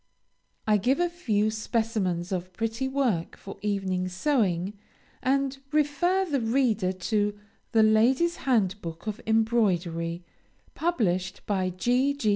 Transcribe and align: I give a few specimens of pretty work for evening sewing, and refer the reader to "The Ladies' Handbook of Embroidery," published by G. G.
I 0.65 0.77
give 0.77 0.99
a 0.99 1.09
few 1.11 1.51
specimens 1.51 2.31
of 2.31 2.51
pretty 2.53 2.87
work 2.87 3.37
for 3.37 3.59
evening 3.61 4.07
sewing, 4.07 4.73
and 5.21 5.55
refer 5.71 6.25
the 6.25 6.41
reader 6.41 6.91
to 6.91 7.37
"The 7.71 7.83
Ladies' 7.83 8.37
Handbook 8.37 9.05
of 9.05 9.21
Embroidery," 9.27 10.23
published 10.73 11.45
by 11.45 11.69
G. 11.69 12.15
G. 12.15 12.29